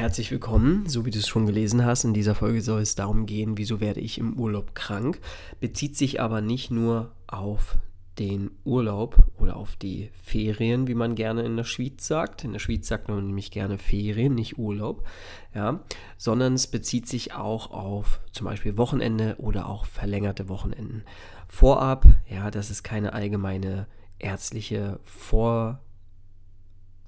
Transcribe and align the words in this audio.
Herzlich 0.00 0.30
willkommen. 0.30 0.86
So 0.86 1.04
wie 1.04 1.10
du 1.10 1.18
es 1.18 1.28
schon 1.28 1.44
gelesen 1.44 1.84
hast, 1.84 2.04
in 2.04 2.14
dieser 2.14 2.34
Folge 2.34 2.62
soll 2.62 2.80
es 2.80 2.94
darum 2.94 3.26
gehen, 3.26 3.58
wieso 3.58 3.80
werde 3.80 4.00
ich 4.00 4.16
im 4.16 4.38
Urlaub 4.38 4.74
krank. 4.74 5.20
Bezieht 5.60 5.94
sich 5.94 6.22
aber 6.22 6.40
nicht 6.40 6.70
nur 6.70 7.12
auf 7.26 7.76
den 8.18 8.50
Urlaub 8.64 9.22
oder 9.36 9.56
auf 9.56 9.76
die 9.76 10.08
Ferien, 10.14 10.88
wie 10.88 10.94
man 10.94 11.16
gerne 11.16 11.42
in 11.42 11.54
der 11.54 11.64
Schweiz 11.64 12.06
sagt. 12.06 12.44
In 12.44 12.54
der 12.54 12.60
Schweiz 12.60 12.88
sagt 12.88 13.10
man 13.10 13.26
nämlich 13.26 13.50
gerne 13.50 13.76
Ferien, 13.76 14.34
nicht 14.34 14.56
Urlaub, 14.56 15.06
ja, 15.54 15.80
sondern 16.16 16.54
es 16.54 16.66
bezieht 16.66 17.06
sich 17.06 17.34
auch 17.34 17.70
auf 17.70 18.20
zum 18.32 18.46
Beispiel 18.46 18.78
Wochenende 18.78 19.36
oder 19.36 19.68
auch 19.68 19.84
verlängerte 19.84 20.48
Wochenenden. 20.48 21.02
Vorab, 21.46 22.06
ja, 22.26 22.50
das 22.50 22.70
ist 22.70 22.82
keine 22.84 23.12
allgemeine 23.12 23.86
ärztliche 24.18 24.98
Vor- 25.04 25.82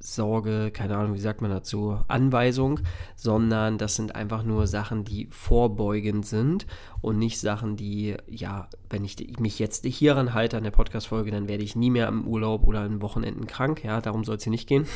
Sorge, 0.03 0.72
keine 0.72 0.97
Ahnung, 0.97 1.14
wie 1.14 1.20
sagt 1.20 1.42
man 1.42 1.50
dazu, 1.50 1.98
Anweisung, 2.08 2.81
sondern 3.14 3.78
das 3.78 3.95
sind 3.95 4.17
einfach 4.17 4.42
nur 4.42 4.67
Sachen, 4.67 5.05
die 5.05 5.28
vorbeugend 5.31 6.27
sind 6.27 6.67
und 7.00 7.19
nicht 7.19 7.39
Sachen, 7.39 7.77
die, 7.77 8.17
ja, 8.28 8.69
wenn 8.91 9.05
ich 9.05 9.39
mich 9.39 9.61
jetzt 9.61 9.86
hieran 9.86 10.34
halte 10.34 10.56
an 10.56 10.64
der 10.64 10.73
Podcast-Folge, 10.73 11.30
dann 11.30 11.48
werde 11.48 11.62
ich 11.62 11.77
nie 11.77 11.91
mehr 11.91 12.08
im 12.08 12.27
Urlaub 12.27 12.67
oder 12.67 12.80
an 12.80 13.00
Wochenenden 13.00 13.47
krank. 13.47 13.84
Ja, 13.84 14.00
darum 14.00 14.25
soll 14.25 14.36
es 14.36 14.45
hier 14.45 14.50
nicht 14.50 14.69
gehen. 14.69 14.86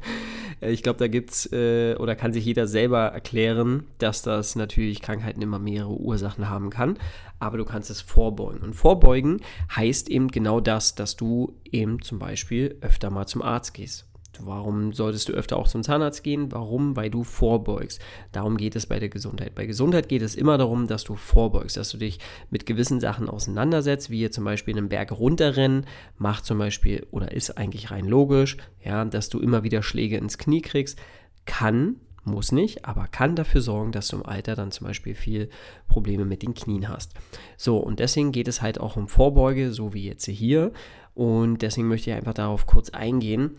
ich 0.60 0.82
glaube, 0.82 1.00
da 1.00 1.08
gibt 1.08 1.30
es 1.30 1.52
äh, 1.52 1.96
oder 1.96 2.14
kann 2.14 2.32
sich 2.32 2.44
jeder 2.44 2.68
selber 2.68 3.06
erklären, 3.06 3.84
dass 3.98 4.22
das 4.22 4.54
natürlich 4.54 5.02
Krankheiten 5.02 5.42
immer 5.42 5.58
mehrere 5.58 5.98
Ursachen 5.98 6.48
haben 6.48 6.70
kann, 6.70 6.98
aber 7.40 7.58
du 7.58 7.64
kannst 7.64 7.90
es 7.90 8.00
vorbeugen. 8.00 8.60
Und 8.60 8.74
vorbeugen 8.74 9.40
heißt 9.74 10.08
eben 10.08 10.28
genau 10.28 10.60
das, 10.60 10.94
dass 10.94 11.16
du 11.16 11.54
eben 11.64 12.00
zum 12.00 12.20
Beispiel 12.20 12.76
öfter 12.80 13.10
mal 13.10 13.26
zum 13.26 13.42
Arzt 13.42 13.74
gehst 13.74 14.06
Warum 14.44 14.92
solltest 14.92 15.28
du 15.28 15.32
öfter 15.32 15.56
auch 15.56 15.68
zum 15.68 15.82
Zahnarzt 15.82 16.22
gehen? 16.22 16.52
Warum? 16.52 16.96
Weil 16.96 17.10
du 17.10 17.24
vorbeugst. 17.24 18.00
Darum 18.32 18.56
geht 18.56 18.76
es 18.76 18.86
bei 18.86 18.98
der 18.98 19.08
Gesundheit. 19.08 19.54
Bei 19.54 19.66
Gesundheit 19.66 20.08
geht 20.08 20.22
es 20.22 20.34
immer 20.34 20.58
darum, 20.58 20.86
dass 20.86 21.04
du 21.04 21.14
vorbeugst, 21.14 21.76
dass 21.76 21.90
du 21.90 21.98
dich 21.98 22.18
mit 22.50 22.66
gewissen 22.66 23.00
Sachen 23.00 23.28
auseinandersetzt, 23.28 24.10
wie 24.10 24.28
zum 24.30 24.44
Beispiel 24.44 24.76
einen 24.76 24.88
Berg 24.88 25.12
runterrennen, 25.12 25.86
macht 26.18 26.44
zum 26.44 26.58
Beispiel 26.58 27.06
oder 27.10 27.32
ist 27.32 27.56
eigentlich 27.56 27.90
rein 27.90 28.06
logisch, 28.06 28.56
ja, 28.84 29.04
dass 29.04 29.28
du 29.28 29.40
immer 29.40 29.62
wieder 29.62 29.82
Schläge 29.82 30.16
ins 30.16 30.38
Knie 30.38 30.62
kriegst, 30.62 30.98
kann 31.44 31.96
muss 32.26 32.52
nicht, 32.52 32.84
aber 32.84 33.06
kann 33.06 33.36
dafür 33.36 33.60
sorgen, 33.60 33.92
dass 33.92 34.08
du 34.08 34.16
im 34.16 34.26
Alter 34.26 34.56
dann 34.56 34.72
zum 34.72 34.86
Beispiel 34.86 35.14
viel 35.14 35.48
Probleme 35.88 36.24
mit 36.24 36.42
den 36.42 36.54
Knien 36.54 36.88
hast. 36.88 37.14
So, 37.56 37.78
und 37.78 38.00
deswegen 38.00 38.32
geht 38.32 38.48
es 38.48 38.62
halt 38.62 38.80
auch 38.80 38.96
um 38.96 39.08
Vorbeuge, 39.08 39.72
so 39.72 39.94
wie 39.94 40.06
jetzt 40.06 40.26
hier. 40.26 40.72
Und 41.14 41.62
deswegen 41.62 41.88
möchte 41.88 42.10
ich 42.10 42.16
einfach 42.16 42.34
darauf 42.34 42.66
kurz 42.66 42.90
eingehen. 42.90 43.52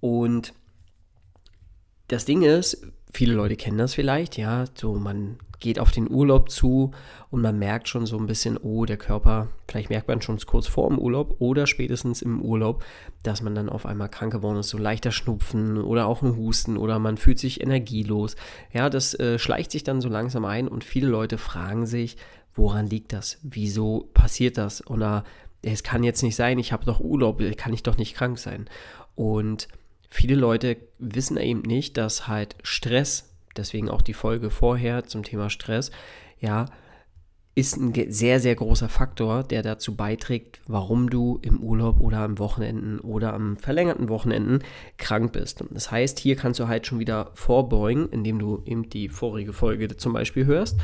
Und 0.00 0.54
das 2.08 2.24
Ding 2.24 2.42
ist, 2.42 2.86
viele 3.12 3.34
Leute 3.34 3.56
kennen 3.56 3.78
das 3.78 3.94
vielleicht, 3.94 4.36
ja, 4.36 4.64
so 4.74 4.94
man 4.94 5.38
geht 5.60 5.80
auf 5.80 5.90
den 5.90 6.10
Urlaub 6.10 6.50
zu 6.50 6.92
und 7.30 7.42
man 7.42 7.58
merkt 7.58 7.88
schon 7.88 8.06
so 8.06 8.16
ein 8.16 8.26
bisschen, 8.26 8.56
oh, 8.56 8.84
der 8.84 8.96
Körper, 8.96 9.48
vielleicht 9.66 9.90
merkt 9.90 10.08
man 10.08 10.22
schon 10.22 10.38
kurz 10.38 10.66
vor 10.66 10.88
dem 10.88 10.98
Urlaub 10.98 11.36
oder 11.40 11.66
spätestens 11.66 12.22
im 12.22 12.40
Urlaub, 12.40 12.84
dass 13.22 13.42
man 13.42 13.54
dann 13.54 13.68
auf 13.68 13.84
einmal 13.84 14.08
krank 14.08 14.32
geworden 14.32 14.58
ist, 14.58 14.68
so 14.68 14.78
leichter 14.78 15.10
Schnupfen 15.10 15.78
oder 15.78 16.06
auch 16.06 16.22
ein 16.22 16.36
Husten 16.36 16.76
oder 16.76 16.98
man 16.98 17.16
fühlt 17.16 17.38
sich 17.38 17.60
energielos. 17.60 18.36
Ja, 18.72 18.88
das 18.88 19.18
äh, 19.18 19.38
schleicht 19.38 19.72
sich 19.72 19.82
dann 19.82 20.00
so 20.00 20.08
langsam 20.08 20.44
ein 20.44 20.68
und 20.68 20.84
viele 20.84 21.08
Leute 21.08 21.38
fragen 21.38 21.86
sich, 21.86 22.16
woran 22.54 22.86
liegt 22.86 23.12
das? 23.12 23.38
Wieso 23.42 24.08
passiert 24.14 24.58
das? 24.58 24.86
Oder 24.86 25.24
es 25.62 25.82
kann 25.82 26.04
jetzt 26.04 26.22
nicht 26.22 26.36
sein, 26.36 26.58
ich 26.58 26.72
habe 26.72 26.84
doch 26.84 27.00
Urlaub, 27.00 27.42
kann 27.56 27.72
ich 27.72 27.82
doch 27.82 27.96
nicht 27.96 28.14
krank 28.14 28.38
sein. 28.38 28.66
Und 29.16 29.66
viele 30.08 30.34
Leute 30.34 30.76
wissen 30.98 31.36
eben 31.36 31.62
nicht, 31.62 31.96
dass 31.96 32.28
halt 32.28 32.56
Stress, 32.62 33.34
deswegen 33.56 33.88
auch 33.88 34.02
die 34.02 34.14
Folge 34.14 34.50
vorher 34.50 35.04
zum 35.04 35.22
Thema 35.22 35.50
Stress, 35.50 35.90
ja, 36.40 36.66
ist 37.58 37.76
ein 37.76 37.92
sehr, 38.12 38.38
sehr 38.38 38.54
großer 38.54 38.88
Faktor, 38.88 39.42
der 39.42 39.64
dazu 39.64 39.96
beiträgt, 39.96 40.60
warum 40.68 41.10
du 41.10 41.40
im 41.42 41.58
Urlaub 41.58 42.00
oder 42.00 42.18
am 42.18 42.38
Wochenenden 42.38 43.00
oder 43.00 43.34
am 43.34 43.56
verlängerten 43.56 44.08
Wochenenden 44.08 44.60
krank 44.96 45.32
bist. 45.32 45.64
Das 45.70 45.90
heißt, 45.90 46.20
hier 46.20 46.36
kannst 46.36 46.60
du 46.60 46.68
halt 46.68 46.86
schon 46.86 47.00
wieder 47.00 47.32
vorbeugen, 47.34 48.08
indem 48.10 48.38
du 48.38 48.62
eben 48.64 48.88
die 48.88 49.08
vorige 49.08 49.52
Folge 49.52 49.96
zum 49.96 50.12
Beispiel 50.12 50.46
hörst 50.46 50.78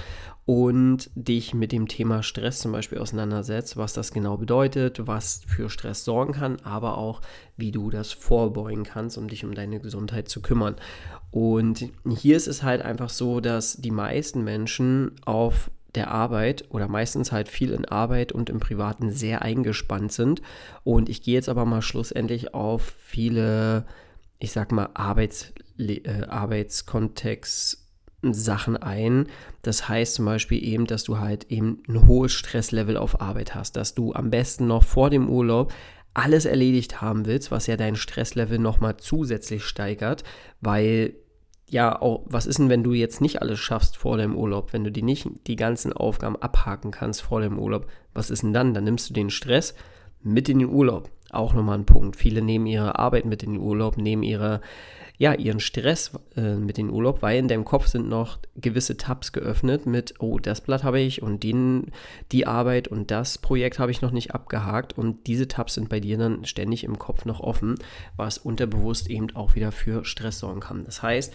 und 0.46 1.10
dich 1.14 1.54
mit 1.54 1.70
dem 1.70 1.86
Thema 1.86 2.24
Stress 2.24 2.58
zum 2.58 2.72
Beispiel 2.72 2.98
auseinandersetzt, 2.98 3.76
was 3.76 3.92
das 3.92 4.10
genau 4.10 4.36
bedeutet, 4.36 5.06
was 5.06 5.42
für 5.46 5.70
Stress 5.70 6.04
sorgen 6.04 6.32
kann, 6.32 6.56
aber 6.64 6.98
auch 6.98 7.20
wie 7.56 7.70
du 7.70 7.88
das 7.88 8.10
vorbeugen 8.10 8.82
kannst, 8.82 9.16
um 9.16 9.28
dich 9.28 9.44
um 9.44 9.54
deine 9.54 9.78
Gesundheit 9.78 10.28
zu 10.28 10.42
kümmern. 10.42 10.74
Und 11.30 11.88
hier 12.16 12.36
ist 12.36 12.48
es 12.48 12.64
halt 12.64 12.82
einfach 12.82 13.10
so, 13.10 13.38
dass 13.38 13.76
die 13.76 13.92
meisten 13.92 14.42
Menschen 14.42 15.12
auf 15.24 15.70
der 15.94 16.10
Arbeit 16.10 16.64
oder 16.70 16.88
meistens 16.88 17.32
halt 17.32 17.48
viel 17.48 17.70
in 17.70 17.84
Arbeit 17.84 18.32
und 18.32 18.50
im 18.50 18.60
Privaten 18.60 19.10
sehr 19.10 19.42
eingespannt 19.42 20.12
sind. 20.12 20.42
Und 20.82 21.08
ich 21.08 21.22
gehe 21.22 21.34
jetzt 21.34 21.48
aber 21.48 21.64
mal 21.64 21.82
schlussendlich 21.82 22.54
auf 22.54 22.94
viele, 22.98 23.86
ich 24.38 24.52
sag 24.52 24.72
mal, 24.72 24.90
Arbeits, 24.94 25.52
äh, 25.78 26.24
Arbeitskontext. 26.28 27.80
Sachen 28.32 28.78
ein. 28.78 29.26
Das 29.60 29.86
heißt 29.86 30.14
zum 30.14 30.24
Beispiel 30.24 30.64
eben, 30.64 30.86
dass 30.86 31.04
du 31.04 31.18
halt 31.18 31.50
eben 31.50 31.82
ein 31.86 32.06
hohes 32.06 32.32
Stresslevel 32.32 32.96
auf 32.96 33.20
Arbeit 33.20 33.54
hast, 33.54 33.76
dass 33.76 33.94
du 33.94 34.14
am 34.14 34.30
besten 34.30 34.66
noch 34.66 34.82
vor 34.82 35.10
dem 35.10 35.28
Urlaub 35.28 35.74
alles 36.14 36.44
erledigt 36.44 37.02
haben 37.02 37.26
willst, 37.26 37.50
was 37.50 37.66
ja 37.66 37.76
dein 37.76 37.96
Stresslevel 37.96 38.58
nochmal 38.58 38.96
zusätzlich 38.96 39.64
steigert, 39.64 40.22
weil 40.60 41.16
ja, 41.74 42.00
auch, 42.00 42.22
was 42.26 42.46
ist 42.46 42.60
denn, 42.60 42.68
wenn 42.68 42.84
du 42.84 42.92
jetzt 42.92 43.20
nicht 43.20 43.42
alles 43.42 43.58
schaffst 43.58 43.96
vor 43.96 44.16
dem 44.16 44.36
Urlaub, 44.36 44.72
wenn 44.72 44.84
du 44.84 44.92
die 44.92 45.02
nicht 45.02 45.26
die 45.48 45.56
ganzen 45.56 45.92
Aufgaben 45.92 46.36
abhaken 46.36 46.92
kannst 46.92 47.22
vor 47.22 47.40
dem 47.40 47.58
Urlaub, 47.58 47.88
was 48.12 48.30
ist 48.30 48.44
denn 48.44 48.52
dann? 48.52 48.74
Dann 48.74 48.84
nimmst 48.84 49.10
du 49.10 49.12
den 49.12 49.28
Stress 49.28 49.74
mit 50.22 50.48
in 50.48 50.60
den 50.60 50.68
Urlaub. 50.68 51.10
Auch 51.32 51.52
nochmal 51.52 51.78
ein 51.78 51.84
Punkt. 51.84 52.14
Viele 52.14 52.42
nehmen 52.42 52.66
ihre 52.66 52.96
Arbeit 53.00 53.24
mit 53.24 53.42
in 53.42 53.54
den 53.54 53.60
Urlaub, 53.60 53.96
nehmen 53.96 54.22
ihre, 54.22 54.60
ja, 55.18 55.34
ihren 55.34 55.58
Stress 55.58 56.12
äh, 56.36 56.54
mit 56.54 56.78
in 56.78 56.86
den 56.86 56.94
Urlaub, 56.94 57.22
weil 57.22 57.40
in 57.40 57.48
deinem 57.48 57.64
Kopf 57.64 57.88
sind 57.88 58.08
noch 58.08 58.38
gewisse 58.54 58.96
Tabs 58.96 59.32
geöffnet 59.32 59.84
mit, 59.84 60.14
oh, 60.20 60.38
das 60.38 60.60
Blatt 60.60 60.84
habe 60.84 61.00
ich 61.00 61.22
und 61.22 61.42
den, 61.42 61.90
die 62.30 62.46
Arbeit 62.46 62.86
und 62.86 63.10
das 63.10 63.38
Projekt 63.38 63.80
habe 63.80 63.90
ich 63.90 64.00
noch 64.00 64.12
nicht 64.12 64.32
abgehakt 64.32 64.96
und 64.96 65.26
diese 65.26 65.48
Tabs 65.48 65.74
sind 65.74 65.88
bei 65.88 65.98
dir 65.98 66.18
dann 66.18 66.44
ständig 66.44 66.84
im 66.84 67.00
Kopf 67.00 67.24
noch 67.24 67.40
offen, 67.40 67.74
was 68.16 68.38
unterbewusst 68.38 69.10
eben 69.10 69.34
auch 69.34 69.56
wieder 69.56 69.72
für 69.72 70.04
Stress 70.04 70.38
sorgen 70.38 70.60
kann. 70.60 70.84
Das 70.84 71.02
heißt, 71.02 71.32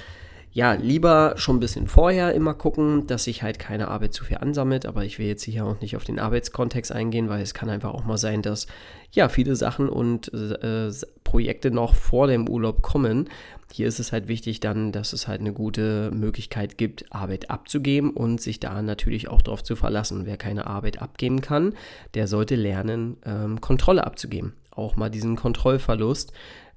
ja, 0.51 0.73
lieber 0.73 1.35
schon 1.37 1.57
ein 1.57 1.59
bisschen 1.59 1.87
vorher 1.87 2.33
immer 2.33 2.55
gucken, 2.55 3.05
dass 3.05 3.25
sich 3.25 3.43
halt 3.43 3.59
keine 3.59 3.89
Arbeit 3.89 4.13
zu 4.13 4.23
viel 4.23 4.37
ansammelt. 4.37 4.85
Aber 4.85 5.05
ich 5.05 5.19
will 5.19 5.27
jetzt 5.27 5.43
hier 5.43 5.65
auch 5.65 5.79
nicht 5.79 5.95
auf 5.95 6.03
den 6.03 6.19
Arbeitskontext 6.19 6.91
eingehen, 6.91 7.29
weil 7.29 7.41
es 7.41 7.53
kann 7.53 7.69
einfach 7.69 7.93
auch 7.93 8.05
mal 8.05 8.17
sein, 8.17 8.41
dass 8.41 8.65
ja 9.11 9.29
viele 9.29 9.55
Sachen 9.55 9.89
und 9.89 10.33
äh, 10.33 10.91
Projekte 11.23 11.69
noch 11.69 11.93
vor 11.93 12.27
dem 12.27 12.49
Urlaub 12.49 12.81
kommen. 12.81 13.29
Hier 13.71 13.87
ist 13.87 13.99
es 13.99 14.11
halt 14.11 14.27
wichtig 14.27 14.59
dann, 14.59 14.91
dass 14.91 15.13
es 15.13 15.27
halt 15.27 15.41
eine 15.41 15.53
gute 15.53 16.09
Möglichkeit 16.11 16.79
gibt, 16.79 17.05
Arbeit 17.13 17.51
abzugeben 17.51 18.09
und 18.09 18.41
sich 18.41 18.59
da 18.59 18.81
natürlich 18.81 19.27
auch 19.27 19.43
darauf 19.43 19.63
zu 19.63 19.75
verlassen. 19.75 20.25
Wer 20.25 20.37
keine 20.37 20.65
Arbeit 20.65 20.99
abgeben 20.99 21.41
kann, 21.41 21.75
der 22.15 22.27
sollte 22.27 22.55
lernen, 22.55 23.17
ähm, 23.23 23.61
Kontrolle 23.61 24.03
abzugeben. 24.03 24.53
Auch 24.71 24.95
mal 24.95 25.09
diesen 25.09 25.35
Kontrollverlust 25.35 26.33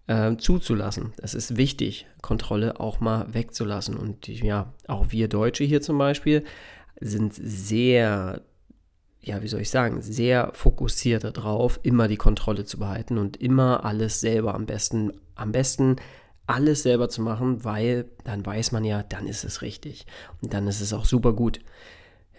äh, 0.07 0.37
zuzulassen. 0.37 1.13
Es 1.19 1.35
ist 1.35 1.57
wichtig, 1.57 2.07
Kontrolle 2.21 2.81
auch 2.81 3.01
mal 3.01 3.33
wegzulassen. 3.33 3.97
Und 3.97 4.29
ja, 4.29 4.73
auch 4.89 5.07
wir 5.11 5.29
Deutsche 5.29 5.65
hier 5.65 5.81
zum 5.81 5.99
Beispiel 5.99 6.45
sind 7.01 7.35
sehr, 7.35 8.43
ja, 9.21 9.43
wie 9.43 9.49
soll 9.49 9.61
ich 9.61 9.71
sagen, 9.71 10.01
sehr 10.01 10.51
fokussiert 10.53 11.25
darauf, 11.25 11.81
immer 11.83 12.09
die 12.09 12.17
Kontrolle 12.17 12.65
zu 12.65 12.79
behalten 12.79 13.19
und 13.19 13.37
immer 13.37 13.85
alles 13.85 14.21
selber 14.21 14.55
am 14.55 14.67
besten, 14.67 15.13
am 15.35 15.53
besten 15.53 15.97
alles 16.47 16.83
selber 16.83 17.09
zu 17.09 17.23
machen, 17.23 17.65
weil 17.65 18.07
dann 18.25 18.45
weiß 18.45 18.73
man 18.73 18.85
ja, 18.85 19.03
dann 19.03 19.27
ist 19.27 19.45
es 19.45 19.63
richtig. 19.63 20.07
Und 20.43 20.53
dann 20.55 20.67
ist 20.67 20.81
es 20.81 20.93
auch 20.93 21.05
super 21.05 21.33
gut. 21.33 21.61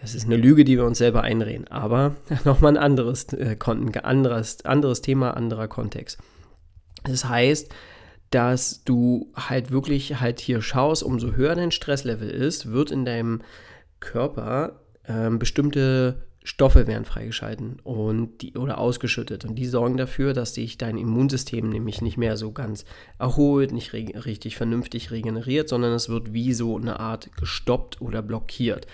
Das 0.00 0.14
ist 0.14 0.26
eine 0.26 0.36
Lüge, 0.36 0.64
die 0.64 0.76
wir 0.76 0.84
uns 0.84 0.98
selber 0.98 1.22
einreden. 1.22 1.66
Aber 1.68 2.14
nochmal 2.44 2.72
ein 2.72 2.82
anderes, 2.82 3.32
äh, 3.32 3.56
anderes, 4.02 4.64
anderes 4.64 5.00
Thema, 5.00 5.30
anderer 5.30 5.68
Kontext. 5.68 6.18
Das 7.04 7.28
heißt, 7.28 7.72
dass 8.30 8.82
du 8.84 9.30
halt 9.36 9.70
wirklich 9.70 10.20
halt 10.20 10.40
hier 10.40 10.60
schaust, 10.60 11.02
umso 11.02 11.32
höher 11.32 11.54
dein 11.54 11.70
Stresslevel 11.70 12.28
ist, 12.28 12.72
wird 12.72 12.90
in 12.90 13.04
deinem 13.04 13.42
Körper 14.00 14.80
ähm, 15.06 15.38
bestimmte 15.38 16.24
Stoffe 16.46 16.86
werden 16.86 17.06
freigeschalten 17.06 17.80
und 17.84 18.42
die, 18.42 18.54
oder 18.54 18.76
ausgeschüttet 18.76 19.46
und 19.46 19.54
die 19.54 19.64
sorgen 19.64 19.96
dafür, 19.96 20.34
dass 20.34 20.52
sich 20.52 20.76
dein 20.76 20.98
Immunsystem 20.98 21.70
nämlich 21.70 22.02
nicht 22.02 22.18
mehr 22.18 22.36
so 22.36 22.52
ganz 22.52 22.84
erholt, 23.18 23.72
nicht 23.72 23.94
richtig 23.94 24.56
vernünftig 24.56 25.10
regeneriert, 25.10 25.70
sondern 25.70 25.94
es 25.94 26.10
wird 26.10 26.34
wie 26.34 26.52
so 26.52 26.76
eine 26.76 27.00
Art 27.00 27.34
gestoppt 27.38 28.02
oder 28.02 28.20
blockiert, 28.20 28.86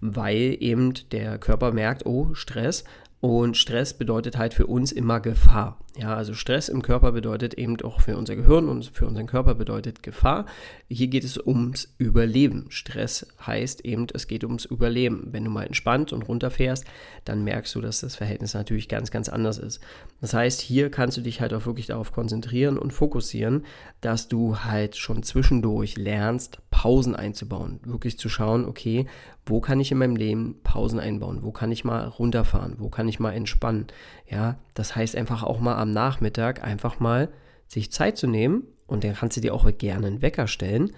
weil 0.00 0.56
eben 0.58 0.94
der 1.12 1.38
Körper 1.38 1.70
merkt, 1.70 2.06
oh, 2.06 2.34
Stress, 2.34 2.82
und 3.20 3.56
Stress 3.56 3.94
bedeutet 3.94 4.36
halt 4.36 4.52
für 4.52 4.66
uns 4.66 4.92
immer 4.92 5.20
Gefahr. 5.20 5.78
Ja, 5.98 6.14
also 6.14 6.34
Stress 6.34 6.68
im 6.68 6.82
Körper 6.82 7.12
bedeutet 7.12 7.54
eben 7.54 7.80
auch 7.80 8.02
für 8.02 8.18
unser 8.18 8.36
Gehirn 8.36 8.68
und 8.68 8.84
für 8.84 9.06
unseren 9.06 9.26
Körper 9.26 9.54
bedeutet 9.54 10.02
Gefahr. 10.02 10.44
Hier 10.88 11.06
geht 11.06 11.24
es 11.24 11.38
ums 11.38 11.94
Überleben. 11.96 12.66
Stress 12.68 13.26
heißt 13.46 13.82
eben, 13.86 14.06
es 14.12 14.26
geht 14.26 14.44
ums 14.44 14.66
Überleben. 14.66 15.28
Wenn 15.30 15.44
du 15.44 15.50
mal 15.50 15.64
entspannt 15.64 16.12
und 16.12 16.28
runterfährst, 16.28 16.84
dann 17.24 17.44
merkst 17.44 17.74
du, 17.74 17.80
dass 17.80 18.00
das 18.00 18.14
Verhältnis 18.14 18.52
natürlich 18.52 18.90
ganz, 18.90 19.10
ganz 19.10 19.30
anders 19.30 19.56
ist. 19.56 19.80
Das 20.20 20.34
heißt, 20.34 20.60
hier 20.60 20.90
kannst 20.90 21.16
du 21.16 21.22
dich 21.22 21.40
halt 21.40 21.54
auch 21.54 21.64
wirklich 21.64 21.86
darauf 21.86 22.12
konzentrieren 22.12 22.76
und 22.76 22.92
fokussieren, 22.92 23.64
dass 24.02 24.28
du 24.28 24.58
halt 24.58 24.96
schon 24.96 25.22
zwischendurch 25.22 25.96
lernst, 25.96 26.58
Pausen 26.70 27.16
einzubauen. 27.16 27.80
Wirklich 27.84 28.18
zu 28.18 28.28
schauen, 28.28 28.66
okay, 28.66 29.06
wo 29.46 29.60
kann 29.60 29.78
ich 29.78 29.92
in 29.92 29.98
meinem 29.98 30.16
Leben 30.16 30.56
Pausen 30.64 30.98
einbauen? 30.98 31.38
Wo 31.42 31.52
kann 31.52 31.70
ich 31.70 31.84
mal 31.84 32.04
runterfahren? 32.06 32.74
Wo 32.78 32.88
kann 32.90 33.08
ich 33.08 33.20
mal 33.20 33.32
entspannen? 33.32 33.86
Ja, 34.28 34.58
das 34.74 34.96
heißt 34.96 35.14
einfach 35.16 35.44
auch 35.44 35.60
mal 35.60 35.76
am 35.86 35.92
Nachmittag 35.92 36.64
einfach 36.64 36.98
mal 36.98 37.28
sich 37.68 37.92
Zeit 37.92 38.18
zu 38.18 38.26
nehmen 38.26 38.64
und 38.86 39.04
dann 39.04 39.14
kannst 39.14 39.36
du 39.36 39.40
dir 39.40 39.54
auch 39.54 39.70
gerne 39.78 40.08
einen 40.08 40.22
Wecker 40.22 40.48
stellen 40.48 40.90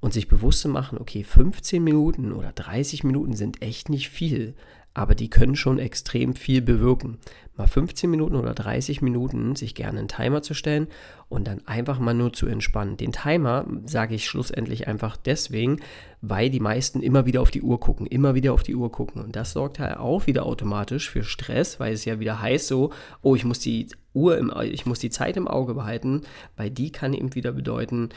und 0.00 0.12
sich 0.12 0.28
bewusst 0.28 0.60
zu 0.60 0.68
machen, 0.68 0.98
okay, 0.98 1.24
15 1.24 1.82
Minuten 1.82 2.32
oder 2.32 2.52
30 2.52 3.04
Minuten 3.04 3.34
sind 3.34 3.62
echt 3.62 3.88
nicht 3.88 4.10
viel, 4.10 4.54
aber 4.94 5.16
die 5.16 5.28
können 5.28 5.56
schon 5.56 5.78
extrem 5.78 6.34
viel 6.36 6.62
bewirken. 6.62 7.18
Mal 7.56 7.66
15 7.66 8.10
Minuten 8.10 8.36
oder 8.36 8.54
30 8.54 9.02
Minuten 9.02 9.54
sich 9.54 9.74
gerne 9.74 9.98
einen 9.98 10.08
Timer 10.08 10.42
zu 10.42 10.54
stellen 10.54 10.88
und 11.28 11.46
dann 11.46 11.66
einfach 11.66 11.98
mal 11.98 12.14
nur 12.14 12.32
zu 12.32 12.46
entspannen. 12.46 12.96
Den 12.96 13.12
Timer 13.12 13.66
sage 13.86 14.14
ich 14.14 14.26
schlussendlich 14.26 14.88
einfach 14.88 15.16
deswegen, 15.16 15.80
weil 16.20 16.50
die 16.50 16.60
meisten 16.60 17.00
immer 17.00 17.26
wieder 17.26 17.42
auf 17.42 17.50
die 17.50 17.62
Uhr 17.62 17.78
gucken, 17.78 18.06
immer 18.06 18.34
wieder 18.34 18.52
auf 18.52 18.62
die 18.62 18.74
Uhr 18.74 18.90
gucken. 18.90 19.22
Und 19.22 19.36
das 19.36 19.52
sorgt 19.52 19.78
halt 19.78 19.98
auch 19.98 20.26
wieder 20.26 20.46
automatisch 20.46 21.10
für 21.10 21.22
Stress, 21.22 21.78
weil 21.78 21.92
es 21.92 22.04
ja 22.04 22.18
wieder 22.18 22.40
heißt 22.40 22.66
so, 22.66 22.90
oh, 23.22 23.36
ich 23.36 23.44
muss 23.44 23.60
die 23.60 23.88
Uhr 24.14 24.38
im, 24.38 24.52
ich 24.62 24.86
muss 24.86 25.00
die 25.00 25.10
Zeit 25.10 25.36
im 25.36 25.48
Auge 25.48 25.74
behalten, 25.74 26.22
weil 26.56 26.70
die 26.70 26.90
kann 26.90 27.14
eben 27.14 27.34
wieder 27.34 27.52
bedeuten, 27.52 28.10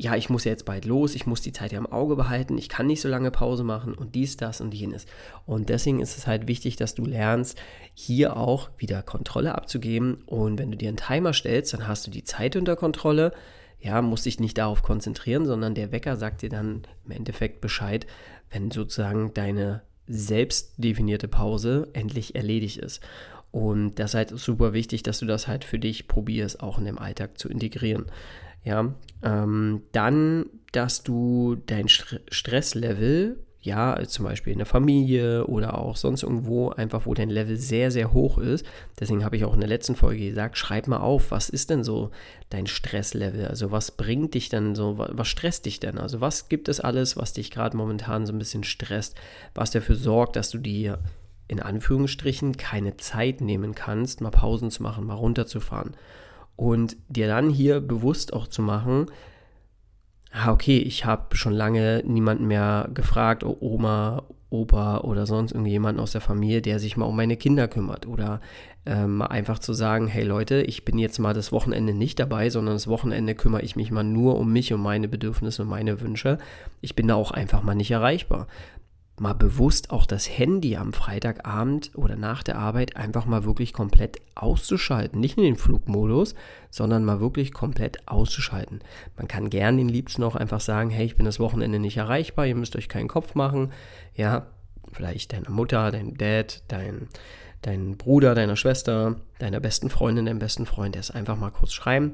ja, 0.00 0.14
ich 0.14 0.30
muss 0.30 0.44
ja 0.44 0.52
jetzt 0.52 0.64
bald 0.64 0.84
los, 0.84 1.16
ich 1.16 1.26
muss 1.26 1.42
die 1.42 1.50
Zeit 1.50 1.72
ja 1.72 1.78
im 1.78 1.86
Auge 1.86 2.14
behalten, 2.14 2.56
ich 2.56 2.68
kann 2.68 2.86
nicht 2.86 3.00
so 3.00 3.08
lange 3.08 3.32
Pause 3.32 3.64
machen 3.64 3.94
und 3.94 4.14
dies, 4.14 4.36
das 4.36 4.60
und 4.60 4.72
jenes. 4.72 5.06
Und 5.44 5.70
deswegen 5.70 5.98
ist 5.98 6.16
es 6.16 6.28
halt 6.28 6.46
wichtig, 6.46 6.76
dass 6.76 6.94
du 6.94 7.04
lernst, 7.04 7.58
hier 7.94 8.36
auch 8.36 8.70
wieder 8.78 9.02
Kontrolle 9.02 9.56
abzugeben. 9.56 10.22
Und 10.24 10.60
wenn 10.60 10.70
du 10.70 10.76
dir 10.76 10.86
einen 10.86 10.98
Timer 10.98 11.32
stellst, 11.32 11.74
dann 11.74 11.88
hast 11.88 12.06
du 12.06 12.12
die 12.12 12.22
Zeit 12.22 12.54
unter 12.54 12.76
Kontrolle. 12.76 13.32
Ja, 13.80 14.00
musst 14.00 14.24
dich 14.24 14.38
nicht 14.38 14.56
darauf 14.56 14.84
konzentrieren, 14.84 15.46
sondern 15.46 15.74
der 15.74 15.90
Wecker 15.90 16.16
sagt 16.16 16.42
dir 16.42 16.48
dann 16.48 16.82
im 17.04 17.10
Endeffekt 17.10 17.60
Bescheid, 17.60 18.06
wenn 18.50 18.70
sozusagen 18.70 19.34
deine 19.34 19.82
selbst 20.06 20.74
definierte 20.76 21.26
Pause 21.26 21.88
endlich 21.92 22.36
erledigt 22.36 22.76
ist. 22.78 23.00
Und 23.50 23.96
das 23.96 24.12
ist 24.12 24.14
halt 24.14 24.30
super 24.30 24.72
wichtig, 24.72 25.02
dass 25.02 25.18
du 25.18 25.26
das 25.26 25.48
halt 25.48 25.64
für 25.64 25.80
dich 25.80 26.06
probierst, 26.06 26.60
auch 26.60 26.78
in 26.78 26.84
dem 26.84 26.98
Alltag 26.98 27.36
zu 27.36 27.48
integrieren. 27.48 28.06
Ja, 28.68 28.92
ähm, 29.22 29.80
dann, 29.92 30.50
dass 30.72 31.02
du 31.02 31.56
dein 31.64 31.88
St 31.88 32.20
Stresslevel, 32.30 33.38
ja, 33.62 33.98
zum 34.06 34.26
Beispiel 34.26 34.52
in 34.52 34.58
der 34.58 34.66
Familie 34.66 35.46
oder 35.46 35.78
auch 35.78 35.96
sonst 35.96 36.22
irgendwo, 36.22 36.68
einfach 36.68 37.06
wo 37.06 37.14
dein 37.14 37.30
Level 37.30 37.56
sehr, 37.56 37.90
sehr 37.90 38.12
hoch 38.12 38.36
ist. 38.36 38.66
Deswegen 39.00 39.24
habe 39.24 39.36
ich 39.36 39.46
auch 39.46 39.54
in 39.54 39.60
der 39.60 39.70
letzten 39.70 39.96
Folge 39.96 40.28
gesagt, 40.28 40.58
schreib 40.58 40.86
mal 40.86 40.98
auf, 40.98 41.30
was 41.30 41.48
ist 41.48 41.70
denn 41.70 41.82
so 41.82 42.10
dein 42.50 42.66
Stresslevel? 42.66 43.46
Also 43.46 43.70
was 43.70 43.90
bringt 43.90 44.34
dich 44.34 44.50
denn 44.50 44.74
so, 44.74 44.98
was 44.98 45.28
stresst 45.28 45.64
dich 45.64 45.80
denn? 45.80 45.96
Also 45.96 46.20
was 46.20 46.50
gibt 46.50 46.68
es 46.68 46.78
alles, 46.78 47.16
was 47.16 47.32
dich 47.32 47.50
gerade 47.50 47.74
momentan 47.74 48.26
so 48.26 48.34
ein 48.34 48.38
bisschen 48.38 48.64
stresst, 48.64 49.16
was 49.54 49.70
dafür 49.70 49.96
sorgt, 49.96 50.36
dass 50.36 50.50
du 50.50 50.58
dir 50.58 50.98
in 51.48 51.60
Anführungsstrichen 51.60 52.58
keine 52.58 52.98
Zeit 52.98 53.40
nehmen 53.40 53.74
kannst, 53.74 54.20
mal 54.20 54.30
Pausen 54.30 54.70
zu 54.70 54.82
machen, 54.82 55.06
mal 55.06 55.14
runterzufahren 55.14 55.94
und 56.58 56.96
dir 57.08 57.28
dann 57.28 57.50
hier 57.50 57.80
bewusst 57.80 58.32
auch 58.32 58.48
zu 58.48 58.62
machen, 58.62 59.06
ah, 60.32 60.50
okay, 60.50 60.78
ich 60.78 61.04
habe 61.04 61.36
schon 61.36 61.52
lange 61.52 62.02
niemanden 62.04 62.48
mehr 62.48 62.90
gefragt, 62.92 63.44
Oma, 63.44 64.24
Opa 64.50 64.98
oder 65.02 65.24
sonst 65.24 65.52
irgendjemanden 65.52 66.02
aus 66.02 66.10
der 66.10 66.20
Familie, 66.20 66.60
der 66.60 66.80
sich 66.80 66.96
mal 66.96 67.04
um 67.04 67.14
meine 67.14 67.36
Kinder 67.36 67.68
kümmert. 67.68 68.06
Oder 68.06 68.40
ähm, 68.86 69.22
einfach 69.22 69.60
zu 69.60 69.72
sagen, 69.72 70.08
hey 70.08 70.24
Leute, 70.24 70.62
ich 70.62 70.84
bin 70.84 70.98
jetzt 70.98 71.20
mal 71.20 71.32
das 71.32 71.52
Wochenende 71.52 71.94
nicht 71.94 72.18
dabei, 72.18 72.50
sondern 72.50 72.74
das 72.74 72.88
Wochenende 72.88 73.36
kümmere 73.36 73.62
ich 73.62 73.76
mich 73.76 73.92
mal 73.92 74.02
nur 74.02 74.36
um 74.36 74.52
mich, 74.52 74.72
um 74.72 74.82
meine 74.82 75.06
Bedürfnisse 75.06 75.62
und 75.62 75.68
meine 75.68 76.00
Wünsche. 76.00 76.38
Ich 76.80 76.96
bin 76.96 77.06
da 77.06 77.14
auch 77.14 77.30
einfach 77.30 77.62
mal 77.62 77.76
nicht 77.76 77.92
erreichbar 77.92 78.48
mal 79.20 79.34
bewusst 79.34 79.90
auch 79.90 80.06
das 80.06 80.28
Handy 80.28 80.76
am 80.76 80.92
Freitagabend 80.92 81.90
oder 81.94 82.16
nach 82.16 82.42
der 82.42 82.58
Arbeit 82.58 82.96
einfach 82.96 83.26
mal 83.26 83.44
wirklich 83.44 83.72
komplett 83.72 84.18
auszuschalten. 84.34 85.20
Nicht 85.20 85.36
in 85.38 85.44
den 85.44 85.56
Flugmodus, 85.56 86.34
sondern 86.70 87.04
mal 87.04 87.20
wirklich 87.20 87.52
komplett 87.52 88.06
auszuschalten. 88.08 88.80
Man 89.16 89.28
kann 89.28 89.50
gern 89.50 89.76
den 89.76 89.88
Liebsten 89.88 90.22
auch 90.22 90.36
einfach 90.36 90.60
sagen, 90.60 90.90
hey, 90.90 91.06
ich 91.06 91.16
bin 91.16 91.26
das 91.26 91.40
Wochenende 91.40 91.78
nicht 91.78 91.96
erreichbar, 91.96 92.46
ihr 92.46 92.54
müsst 92.54 92.76
euch 92.76 92.88
keinen 92.88 93.08
Kopf 93.08 93.34
machen. 93.34 93.72
Ja, 94.14 94.46
vielleicht 94.92 95.32
deiner 95.32 95.50
Mutter, 95.50 95.90
deinem 95.90 96.16
Dad, 96.16 96.62
dein, 96.68 97.08
dein 97.62 97.96
Bruder, 97.96 98.34
deiner 98.34 98.56
Schwester, 98.56 99.16
deiner 99.38 99.60
besten 99.60 99.90
Freundin, 99.90 100.26
deinem 100.26 100.38
besten 100.38 100.66
Freund, 100.66 100.94
der 100.94 101.00
es 101.00 101.10
einfach 101.10 101.36
mal 101.36 101.50
kurz 101.50 101.72
schreiben. 101.72 102.12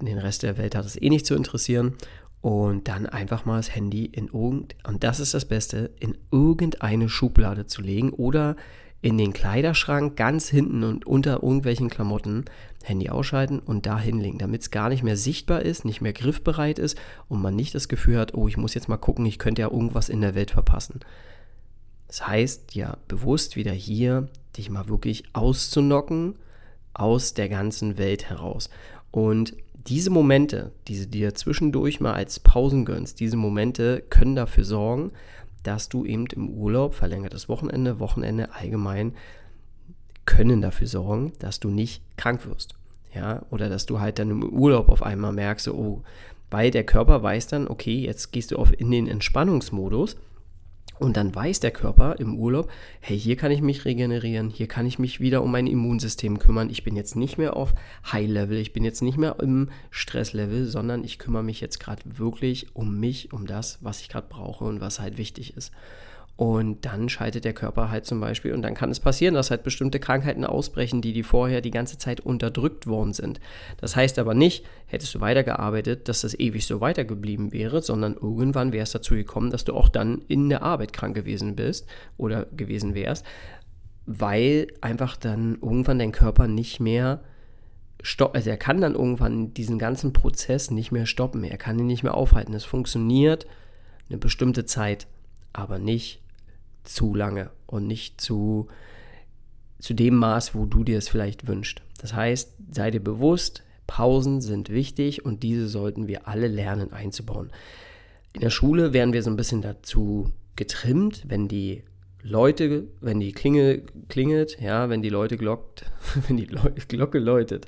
Den 0.00 0.18
Rest 0.18 0.42
der 0.42 0.56
Welt 0.56 0.74
hat 0.74 0.86
es 0.86 1.00
eh 1.00 1.10
nicht 1.10 1.26
zu 1.26 1.34
interessieren 1.34 1.96
und 2.40 2.88
dann 2.88 3.06
einfach 3.06 3.44
mal 3.44 3.58
das 3.58 3.74
Handy 3.74 4.06
in 4.06 4.28
irgend 4.28 4.74
und 4.86 5.04
das 5.04 5.20
ist 5.20 5.34
das 5.34 5.44
Beste, 5.44 5.90
in 6.00 6.16
irgendeine 6.30 7.08
Schublade 7.08 7.66
zu 7.66 7.82
legen 7.82 8.10
oder 8.10 8.56
in 9.02 9.16
den 9.16 9.32
Kleiderschrank 9.32 10.16
ganz 10.16 10.48
hinten 10.48 10.84
und 10.84 11.06
unter 11.06 11.42
irgendwelchen 11.42 11.88
Klamotten 11.88 12.44
Handy 12.82 13.10
ausschalten 13.10 13.58
und 13.58 13.86
da 13.86 13.98
hinlegen, 13.98 14.38
damit 14.38 14.62
es 14.62 14.70
gar 14.70 14.88
nicht 14.88 15.02
mehr 15.02 15.16
sichtbar 15.16 15.62
ist, 15.62 15.84
nicht 15.84 16.00
mehr 16.00 16.12
griffbereit 16.12 16.78
ist 16.78 16.98
und 17.28 17.40
man 17.40 17.56
nicht 17.56 17.74
das 17.74 17.88
Gefühl 17.88 18.18
hat, 18.18 18.34
oh, 18.34 18.48
ich 18.48 18.56
muss 18.56 18.74
jetzt 18.74 18.88
mal 18.88 18.96
gucken, 18.96 19.26
ich 19.26 19.38
könnte 19.38 19.62
ja 19.62 19.70
irgendwas 19.70 20.08
in 20.08 20.20
der 20.20 20.34
Welt 20.34 20.50
verpassen. 20.50 21.00
Das 22.08 22.26
heißt 22.26 22.74
ja 22.74 22.96
bewusst 23.06 23.56
wieder 23.56 23.72
hier, 23.72 24.28
dich 24.56 24.70
mal 24.70 24.88
wirklich 24.88 25.24
auszunocken 25.32 26.36
aus 26.92 27.34
der 27.34 27.48
ganzen 27.48 27.98
Welt 27.98 28.28
heraus. 28.28 28.68
Und 29.10 29.54
diese 29.86 30.10
Momente, 30.10 30.72
die 30.88 30.98
du 30.98 31.06
dir 31.06 31.34
zwischendurch 31.34 32.00
mal 32.00 32.14
als 32.14 32.40
Pausen 32.40 32.84
gönnst, 32.84 33.20
diese 33.20 33.36
Momente 33.36 34.02
können 34.10 34.36
dafür 34.36 34.64
sorgen, 34.64 35.12
dass 35.62 35.88
du 35.88 36.04
eben 36.04 36.26
im 36.26 36.50
Urlaub, 36.50 36.94
verlängertes 36.94 37.48
Wochenende, 37.48 38.00
Wochenende 38.00 38.54
allgemein, 38.54 39.14
können 40.26 40.60
dafür 40.60 40.86
sorgen, 40.86 41.32
dass 41.38 41.60
du 41.60 41.70
nicht 41.70 42.02
krank 42.16 42.46
wirst. 42.46 42.74
Ja, 43.14 43.42
oder 43.50 43.68
dass 43.68 43.86
du 43.86 43.98
halt 43.98 44.18
dann 44.18 44.30
im 44.30 44.42
Urlaub 44.44 44.88
auf 44.88 45.02
einmal 45.02 45.32
merkst, 45.32 45.68
oh, 45.68 46.02
weil 46.50 46.70
der 46.70 46.84
Körper 46.84 47.22
weiß 47.22 47.48
dann, 47.48 47.66
okay, 47.66 47.98
jetzt 47.98 48.32
gehst 48.32 48.52
du 48.52 48.56
auf 48.56 48.72
in 48.78 48.90
den 48.90 49.08
Entspannungsmodus 49.08 50.16
und 51.00 51.16
dann 51.16 51.34
weiß 51.34 51.60
der 51.60 51.70
Körper 51.70 52.16
im 52.18 52.38
Urlaub, 52.38 52.70
hey, 53.00 53.18
hier 53.18 53.36
kann 53.36 53.50
ich 53.50 53.62
mich 53.62 53.84
regenerieren, 53.84 54.50
hier 54.50 54.68
kann 54.68 54.86
ich 54.86 54.98
mich 54.98 55.18
wieder 55.18 55.42
um 55.42 55.50
mein 55.50 55.66
Immunsystem 55.66 56.38
kümmern. 56.38 56.70
Ich 56.70 56.84
bin 56.84 56.94
jetzt 56.94 57.16
nicht 57.16 57.38
mehr 57.38 57.56
auf 57.56 57.74
High-Level, 58.12 58.58
ich 58.58 58.72
bin 58.72 58.84
jetzt 58.84 59.02
nicht 59.02 59.18
mehr 59.18 59.36
im 59.40 59.70
Stress-Level, 59.90 60.66
sondern 60.66 61.02
ich 61.02 61.18
kümmere 61.18 61.42
mich 61.42 61.60
jetzt 61.60 61.80
gerade 61.80 62.02
wirklich 62.04 62.76
um 62.76 63.00
mich, 63.00 63.32
um 63.32 63.46
das, 63.46 63.78
was 63.80 64.02
ich 64.02 64.08
gerade 64.08 64.28
brauche 64.28 64.64
und 64.64 64.80
was 64.80 65.00
halt 65.00 65.16
wichtig 65.16 65.56
ist. 65.56 65.72
Und 66.36 66.86
dann 66.86 67.10
schaltet 67.10 67.44
der 67.44 67.52
Körper 67.52 67.90
halt 67.90 68.06
zum 68.06 68.18
Beispiel, 68.18 68.54
und 68.54 68.62
dann 68.62 68.74
kann 68.74 68.90
es 68.90 68.98
passieren, 68.98 69.34
dass 69.34 69.50
halt 69.50 69.62
bestimmte 69.62 70.00
Krankheiten 70.00 70.46
ausbrechen, 70.46 71.02
die 71.02 71.12
die 71.12 71.22
vorher 71.22 71.60
die 71.60 71.70
ganze 71.70 71.98
Zeit 71.98 72.20
unterdrückt 72.20 72.86
worden 72.86 73.12
sind. 73.12 73.40
Das 73.76 73.94
heißt 73.94 74.18
aber 74.18 74.32
nicht, 74.32 74.64
hättest 74.86 75.14
du 75.14 75.20
weitergearbeitet, 75.20 76.08
dass 76.08 76.22
das 76.22 76.38
ewig 76.38 76.66
so 76.66 76.80
weitergeblieben 76.80 77.52
wäre, 77.52 77.82
sondern 77.82 78.14
irgendwann 78.14 78.72
wäre 78.72 78.84
es 78.84 78.92
dazu 78.92 79.14
gekommen, 79.14 79.50
dass 79.50 79.64
du 79.64 79.74
auch 79.74 79.90
dann 79.90 80.22
in 80.28 80.48
der 80.48 80.62
Arbeit 80.62 80.94
krank 80.94 81.14
gewesen 81.14 81.56
bist 81.56 81.86
oder 82.16 82.46
gewesen 82.46 82.94
wärst, 82.94 83.26
weil 84.06 84.68
einfach 84.80 85.18
dann 85.18 85.58
irgendwann 85.60 85.98
dein 85.98 86.12
Körper 86.12 86.48
nicht 86.48 86.80
mehr 86.80 87.20
stoppen, 88.02 88.36
also 88.36 88.48
er 88.48 88.56
kann 88.56 88.80
dann 88.80 88.94
irgendwann 88.94 89.52
diesen 89.52 89.78
ganzen 89.78 90.12
Prozess 90.12 90.70
nicht 90.70 90.90
mehr 90.90 91.06
stoppen, 91.06 91.44
er 91.44 91.58
kann 91.58 91.78
ihn 91.78 91.86
nicht 91.86 92.02
mehr 92.02 92.14
aufhalten. 92.14 92.54
Es 92.54 92.64
funktioniert 92.64 93.46
eine 94.08 94.18
bestimmte 94.18 94.64
Zeit, 94.64 95.06
aber 95.52 95.78
nicht 95.78 96.20
zu 96.84 97.14
lange 97.14 97.50
und 97.66 97.86
nicht 97.86 98.20
zu, 98.20 98.68
zu 99.78 99.94
dem 99.94 100.16
Maß, 100.16 100.54
wo 100.54 100.66
du 100.66 100.84
dir 100.84 100.98
es 100.98 101.08
vielleicht 101.08 101.46
wünschst. 101.46 101.82
Das 102.00 102.14
heißt, 102.14 102.54
sei 102.70 102.90
dir 102.90 103.00
bewusst, 103.00 103.62
Pausen 103.86 104.40
sind 104.40 104.70
wichtig 104.70 105.24
und 105.24 105.42
diese 105.42 105.68
sollten 105.68 106.06
wir 106.06 106.28
alle 106.28 106.46
lernen 106.46 106.92
einzubauen. 106.92 107.50
In 108.32 108.40
der 108.40 108.50
Schule 108.50 108.92
werden 108.92 109.12
wir 109.12 109.22
so 109.22 109.30
ein 109.30 109.36
bisschen 109.36 109.62
dazu 109.62 110.30
getrimmt, 110.56 111.24
wenn 111.26 111.48
die 111.48 111.82
Leute, 112.22 112.88
wenn 113.00 113.18
die 113.20 113.32
Klinge 113.32 113.82
klingelt, 114.08 114.60
ja, 114.60 114.88
wenn 114.90 115.02
die 115.02 115.08
Leute 115.08 115.36
glockt, 115.36 115.84
wenn 116.28 116.36
die 116.36 116.46
Glocke 116.46 117.18
läutet, 117.18 117.66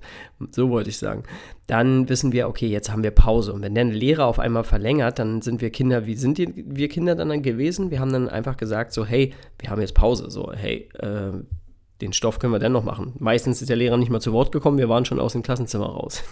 so 0.50 0.70
wollte 0.70 0.90
ich 0.90 0.98
sagen, 0.98 1.22
dann 1.66 2.08
wissen 2.08 2.32
wir, 2.32 2.48
okay, 2.48 2.66
jetzt 2.66 2.90
haben 2.90 3.02
wir 3.02 3.12
Pause. 3.12 3.52
Und 3.52 3.62
wenn 3.62 3.74
der 3.74 3.84
Lehrer 3.84 4.26
auf 4.26 4.38
einmal 4.38 4.64
verlängert, 4.64 5.18
dann 5.18 5.40
sind 5.40 5.60
wir 5.60 5.70
Kinder, 5.70 6.06
wie 6.06 6.16
sind 6.16 6.38
die, 6.38 6.52
wir 6.54 6.88
Kinder 6.88 7.14
dann 7.14 7.42
gewesen? 7.42 7.90
Wir 7.90 8.00
haben 8.00 8.12
dann 8.12 8.28
einfach 8.28 8.56
gesagt, 8.56 8.92
so, 8.92 9.06
hey, 9.06 9.32
wir 9.58 9.70
haben 9.70 9.80
jetzt 9.80 9.94
Pause, 9.94 10.30
so, 10.30 10.52
hey, 10.52 10.88
äh, 10.98 11.32
den 12.02 12.12
Stoff 12.12 12.38
können 12.38 12.52
wir 12.52 12.58
dennoch 12.58 12.84
machen. 12.84 13.12
Meistens 13.18 13.62
ist 13.62 13.68
der 13.68 13.76
Lehrer 13.76 13.96
nicht 13.96 14.10
mal 14.10 14.20
zu 14.20 14.32
Wort 14.32 14.52
gekommen, 14.52 14.76
wir 14.76 14.88
waren 14.88 15.04
schon 15.04 15.20
aus 15.20 15.32
dem 15.32 15.42
Klassenzimmer 15.42 15.86
raus. 15.86 16.22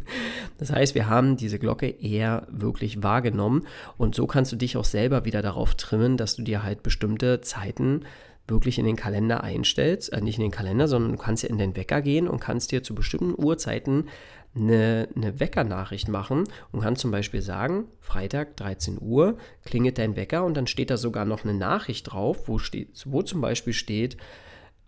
das 0.58 0.72
heißt, 0.72 0.94
wir 0.94 1.08
haben 1.08 1.36
diese 1.36 1.58
Glocke 1.58 1.88
eher 1.88 2.46
wirklich 2.50 3.02
wahrgenommen 3.02 3.66
und 3.96 4.14
so 4.14 4.26
kannst 4.26 4.50
du 4.52 4.56
dich 4.56 4.76
auch 4.76 4.84
selber 4.84 5.24
wieder 5.24 5.40
darauf 5.40 5.76
trimmen, 5.76 6.16
dass 6.16 6.34
du 6.34 6.42
dir 6.42 6.64
halt 6.64 6.82
bestimmte 6.82 7.40
Zeiten 7.40 8.02
wirklich 8.48 8.80
in 8.80 8.84
den 8.84 8.96
Kalender 8.96 9.44
einstellst, 9.44 10.12
äh, 10.12 10.20
nicht 10.20 10.38
in 10.38 10.42
den 10.42 10.50
Kalender, 10.50 10.88
sondern 10.88 11.12
du 11.12 11.18
kannst 11.18 11.44
ja 11.44 11.48
in 11.48 11.58
den 11.58 11.76
Wecker 11.76 12.02
gehen 12.02 12.26
und 12.26 12.40
kannst 12.40 12.72
dir 12.72 12.82
zu 12.82 12.94
bestimmten 12.94 13.40
Uhrzeiten 13.40 14.08
eine, 14.56 15.08
eine 15.14 15.38
Weckernachricht 15.38 16.08
machen 16.08 16.44
und 16.72 16.80
kannst 16.80 17.00
zum 17.00 17.12
Beispiel 17.12 17.40
sagen, 17.40 17.84
Freitag 18.00 18.56
13 18.56 18.98
Uhr 19.00 19.38
klingelt 19.64 19.98
dein 19.98 20.16
Wecker 20.16 20.44
und 20.44 20.56
dann 20.56 20.66
steht 20.66 20.90
da 20.90 20.96
sogar 20.96 21.24
noch 21.24 21.44
eine 21.44 21.54
Nachricht 21.54 22.12
drauf, 22.12 22.48
wo, 22.48 22.58
steht, 22.58 23.04
wo 23.06 23.22
zum 23.22 23.40
Beispiel 23.40 23.72
steht, 23.72 24.16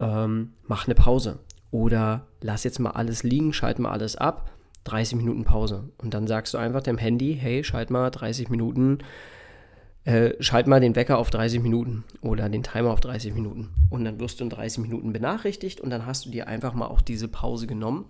ähm, 0.00 0.52
mach 0.66 0.86
eine 0.86 0.94
Pause. 0.94 1.40
Oder 1.70 2.26
lass 2.40 2.64
jetzt 2.64 2.78
mal 2.78 2.90
alles 2.90 3.22
liegen, 3.22 3.52
schalt 3.52 3.78
mal 3.78 3.90
alles 3.90 4.16
ab, 4.16 4.50
30 4.84 5.16
Minuten 5.16 5.44
Pause. 5.44 5.90
Und 5.98 6.14
dann 6.14 6.26
sagst 6.26 6.54
du 6.54 6.58
einfach 6.58 6.82
dem 6.82 6.98
Handy, 6.98 7.36
hey, 7.40 7.64
schalt 7.64 7.90
mal 7.90 8.10
30 8.10 8.48
Minuten, 8.48 8.98
äh, 10.04 10.34
schalt 10.40 10.66
mal 10.66 10.80
den 10.80 10.94
Wecker 10.94 11.18
auf 11.18 11.30
30 11.30 11.62
Minuten 11.62 12.04
oder 12.20 12.48
den 12.48 12.62
Timer 12.62 12.90
auf 12.90 13.00
30 13.00 13.34
Minuten. 13.34 13.70
Und 13.90 14.04
dann 14.04 14.20
wirst 14.20 14.38
du 14.38 14.44
in 14.44 14.50
30 14.50 14.82
Minuten 14.82 15.12
benachrichtigt 15.12 15.80
und 15.80 15.90
dann 15.90 16.06
hast 16.06 16.26
du 16.26 16.30
dir 16.30 16.46
einfach 16.46 16.74
mal 16.74 16.86
auch 16.86 17.00
diese 17.00 17.26
Pause 17.28 17.66
genommen 17.66 18.04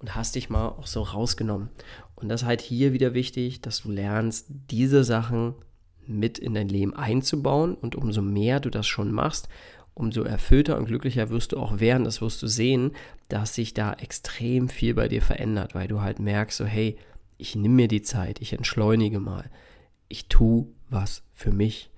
und 0.00 0.14
hast 0.14 0.34
dich 0.34 0.50
mal 0.50 0.68
auch 0.68 0.86
so 0.86 1.02
rausgenommen. 1.02 1.70
Und 2.16 2.28
das 2.28 2.42
ist 2.42 2.46
halt 2.46 2.60
hier 2.60 2.92
wieder 2.92 3.14
wichtig, 3.14 3.60
dass 3.60 3.82
du 3.82 3.90
lernst, 3.90 4.46
diese 4.48 5.04
Sachen 5.04 5.54
mit 6.06 6.38
in 6.38 6.54
dein 6.54 6.68
Leben 6.68 6.94
einzubauen 6.94 7.74
und 7.74 7.94
umso 7.94 8.22
mehr 8.22 8.60
du 8.60 8.70
das 8.70 8.86
schon 8.86 9.12
machst, 9.12 9.48
umso 9.98 10.22
erfüllter 10.22 10.76
und 10.76 10.86
glücklicher 10.86 11.28
wirst 11.28 11.52
du 11.52 11.58
auch 11.58 11.80
werden. 11.80 12.04
Das 12.04 12.20
wirst 12.20 12.40
du 12.42 12.46
sehen, 12.46 12.92
dass 13.28 13.54
sich 13.54 13.74
da 13.74 13.92
extrem 13.94 14.68
viel 14.68 14.94
bei 14.94 15.08
dir 15.08 15.22
verändert, 15.22 15.74
weil 15.74 15.88
du 15.88 16.00
halt 16.00 16.20
merkst, 16.20 16.56
so 16.56 16.64
hey, 16.64 16.96
ich 17.36 17.56
nehme 17.56 17.74
mir 17.74 17.88
die 17.88 18.02
Zeit, 18.02 18.40
ich 18.40 18.52
entschleunige 18.52 19.20
mal, 19.20 19.50
ich 20.08 20.28
tue 20.28 20.68
was 20.88 21.22
für 21.34 21.52
mich. 21.52 21.90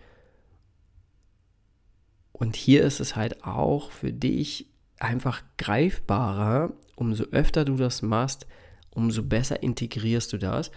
Und 2.32 2.56
hier 2.56 2.82
ist 2.82 3.00
es 3.00 3.16
halt 3.16 3.44
auch 3.44 3.90
für 3.90 4.12
dich 4.12 4.66
einfach 4.98 5.42
greifbarer, 5.58 6.72
umso 6.96 7.24
öfter 7.24 7.64
du 7.64 7.76
das 7.76 8.02
machst, 8.02 8.46
umso 8.90 9.22
besser 9.22 9.62
integrierst 9.62 10.32
du 10.32 10.38
das 10.38 10.70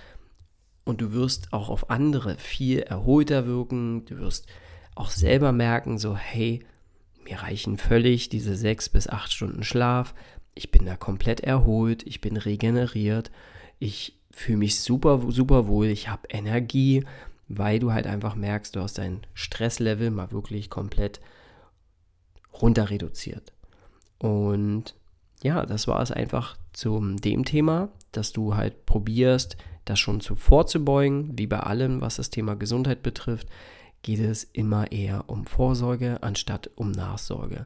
und 0.83 0.99
du 0.99 1.13
wirst 1.13 1.53
auch 1.53 1.69
auf 1.69 1.89
andere 1.89 2.37
viel 2.37 2.79
erholter 2.79 3.45
wirken, 3.45 4.05
du 4.05 4.19
wirst 4.19 4.47
auch 4.95 5.09
selber 5.09 5.51
merken, 5.51 5.97
so 5.97 6.15
hey, 6.15 6.65
mir 7.25 7.39
reichen 7.39 7.77
völlig 7.77 8.29
diese 8.29 8.55
sechs 8.55 8.89
bis 8.89 9.07
acht 9.07 9.31
Stunden 9.31 9.63
Schlaf. 9.63 10.13
Ich 10.55 10.71
bin 10.71 10.85
da 10.85 10.95
komplett 10.95 11.41
erholt, 11.41 12.05
ich 12.05 12.21
bin 12.21 12.37
regeneriert, 12.37 13.31
ich 13.79 14.19
fühle 14.31 14.59
mich 14.59 14.79
super, 14.79 15.21
super 15.29 15.67
wohl, 15.67 15.87
ich 15.87 16.09
habe 16.09 16.27
Energie, 16.29 17.03
weil 17.47 17.79
du 17.79 17.91
halt 17.91 18.07
einfach 18.07 18.35
merkst, 18.35 18.75
du 18.75 18.81
hast 18.81 18.97
dein 18.97 19.21
Stresslevel 19.33 20.11
mal 20.11 20.31
wirklich 20.31 20.69
komplett 20.69 21.21
runter 22.61 22.89
reduziert. 22.89 23.51
Und 24.19 24.95
ja, 25.41 25.65
das 25.65 25.87
war 25.87 26.01
es 26.01 26.11
einfach 26.11 26.57
zum 26.71 27.17
dem 27.17 27.45
Thema, 27.45 27.89
dass 28.11 28.31
du 28.31 28.55
halt 28.55 28.85
probierst, 28.85 29.57
das 29.85 29.99
schon 29.99 30.21
zuvor 30.21 30.65
zu 30.67 30.85
beugen, 30.85 31.37
wie 31.37 31.47
bei 31.47 31.59
allem, 31.59 31.99
was 31.99 32.15
das 32.15 32.29
Thema 32.29 32.55
Gesundheit 32.55 33.03
betrifft 33.03 33.47
geht 34.03 34.19
es 34.19 34.43
immer 34.43 34.91
eher 34.91 35.23
um 35.27 35.45
Vorsorge 35.45 36.21
anstatt 36.21 36.69
um 36.75 36.91
Nachsorge. 36.91 37.65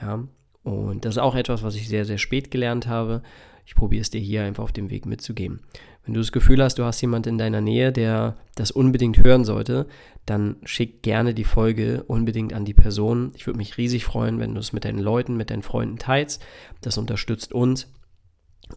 Ja, 0.00 0.24
und 0.62 1.04
das 1.04 1.14
ist 1.14 1.18
auch 1.18 1.34
etwas, 1.34 1.62
was 1.62 1.74
ich 1.74 1.88
sehr, 1.88 2.04
sehr 2.04 2.18
spät 2.18 2.50
gelernt 2.50 2.86
habe. 2.86 3.22
Ich 3.66 3.74
probiere 3.74 4.02
es 4.02 4.10
dir 4.10 4.20
hier 4.20 4.44
einfach 4.44 4.64
auf 4.64 4.72
dem 4.72 4.90
Weg 4.90 5.06
mitzugeben. 5.06 5.60
Wenn 6.04 6.14
du 6.14 6.20
das 6.20 6.32
Gefühl 6.32 6.62
hast, 6.62 6.78
du 6.78 6.84
hast 6.84 7.00
jemanden 7.00 7.30
in 7.30 7.38
deiner 7.38 7.60
Nähe, 7.60 7.92
der 7.92 8.36
das 8.54 8.70
unbedingt 8.70 9.22
hören 9.22 9.44
sollte, 9.44 9.86
dann 10.26 10.56
schick 10.64 11.02
gerne 11.02 11.34
die 11.34 11.44
Folge 11.44 12.04
unbedingt 12.06 12.52
an 12.52 12.64
die 12.64 12.74
Person. 12.74 13.32
Ich 13.36 13.46
würde 13.46 13.58
mich 13.58 13.78
riesig 13.78 14.04
freuen, 14.04 14.38
wenn 14.38 14.54
du 14.54 14.60
es 14.60 14.72
mit 14.72 14.84
deinen 14.84 14.98
Leuten, 14.98 15.36
mit 15.36 15.50
deinen 15.50 15.62
Freunden 15.62 15.98
teilst. 15.98 16.42
Das 16.80 16.98
unterstützt 16.98 17.52
uns 17.52 17.92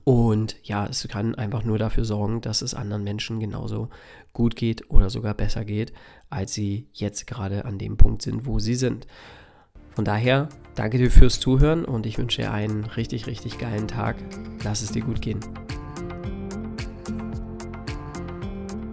und 0.03 0.57
ja, 0.63 0.85
es 0.85 1.07
kann 1.07 1.35
einfach 1.35 1.63
nur 1.63 1.77
dafür 1.77 2.03
sorgen, 2.05 2.41
dass 2.41 2.61
es 2.61 2.73
anderen 2.73 3.03
Menschen 3.03 3.39
genauso 3.39 3.89
gut 4.33 4.55
geht 4.55 4.89
oder 4.89 5.09
sogar 5.09 5.33
besser 5.33 5.63
geht, 5.65 5.93
als 6.29 6.53
sie 6.53 6.87
jetzt 6.93 7.27
gerade 7.27 7.65
an 7.65 7.77
dem 7.77 7.97
Punkt 7.97 8.21
sind, 8.21 8.45
wo 8.45 8.59
sie 8.59 8.75
sind. 8.75 9.07
Von 9.91 10.05
daher, 10.05 10.49
danke 10.75 10.97
dir 10.97 11.11
fürs 11.11 11.39
Zuhören 11.39 11.85
und 11.85 12.05
ich 12.07 12.17
wünsche 12.17 12.41
dir 12.41 12.51
einen 12.51 12.85
richtig, 12.85 13.27
richtig 13.27 13.59
geilen 13.59 13.87
Tag. 13.87 14.15
Lass 14.63 14.81
es 14.81 14.91
dir 14.91 15.03
gut 15.03 15.21
gehen. 15.21 15.39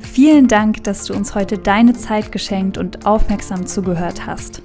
Vielen 0.00 0.48
Dank, 0.48 0.84
dass 0.84 1.06
du 1.06 1.14
uns 1.14 1.34
heute 1.34 1.56
deine 1.56 1.94
Zeit 1.94 2.30
geschenkt 2.30 2.76
und 2.76 3.06
aufmerksam 3.06 3.66
zugehört 3.66 4.26
hast. 4.26 4.60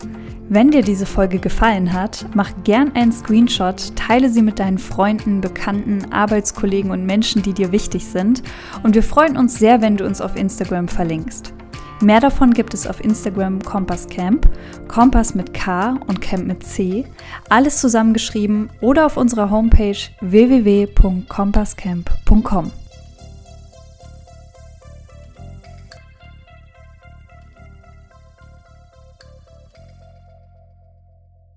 Wenn 0.48 0.70
dir 0.70 0.84
diese 0.84 1.08
Folge 1.08 1.40
gefallen 1.40 1.92
hat, 1.92 2.28
mach 2.36 2.52
gern 2.64 2.96
einen 2.96 3.12
Screenshot, 3.12 3.96
teile 3.96 4.30
sie 4.30 4.44
mit 4.44 4.60
deinen 4.60 4.78
Freunden, 4.78 5.42
Bekannten, 5.42 6.12
Arbeitskollegen 6.12 6.92
und 6.92 7.04
Menschen, 7.04 7.42
die 7.42 7.54
dir 7.54 7.72
wichtig 7.72 8.06
sind. 8.06 8.44
Und 8.84 8.94
wir 8.94 9.02
freuen 9.02 9.38
uns 9.38 9.58
sehr, 9.58 9.82
wenn 9.82 9.98
du 9.98 10.06
uns 10.06 10.22
auf 10.22 10.36
Instagram 10.36 10.88
verlinkst. 10.88 11.52
Mehr 12.00 12.20
davon 12.20 12.54
gibt 12.54 12.76
es 12.76 12.86
auf 12.86 13.04
Instagram 13.04 13.60
Kompass 13.64 14.08
Camp, 14.08 14.48
Kompass 14.88 15.34
mit 15.34 15.56
K 15.56 15.98
und 16.06 16.22
Camp 16.22 16.46
mit 16.46 16.64
C, 16.64 17.08
alles 17.50 17.82
zusammengeschrieben 17.82 18.70
oder 18.82 19.08
auf 19.08 19.18
unserer 19.18 19.50
Homepage 19.50 19.98
www.kompasscamp.com. 20.22 22.72